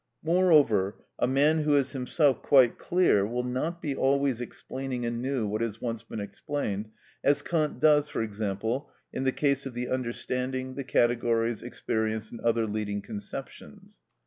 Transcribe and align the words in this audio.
Moreover, 0.23 0.95
a 1.19 1.27
man 1.27 1.59
who 1.59 1.75
is 1.75 1.91
himself 1.91 2.41
quite 2.41 2.79
clear 2.79 3.23
will 3.23 3.43
not 3.43 3.83
be 3.83 3.95
always 3.95 4.41
explaining 4.41 5.05
anew 5.05 5.45
what 5.47 5.61
has 5.61 5.79
once 5.79 6.01
been 6.01 6.19
explained, 6.19 6.89
as 7.23 7.43
Kant 7.43 7.79
does, 7.79 8.09
for 8.09 8.23
example, 8.23 8.89
in 9.13 9.25
the 9.25 9.31
case 9.31 9.67
of 9.67 9.75
the 9.75 9.89
understanding, 9.89 10.73
the 10.73 10.83
categories, 10.83 11.61
experience, 11.61 12.31
and 12.31 12.39
other 12.41 12.65
leading 12.65 13.03
conceptions. 13.03 13.99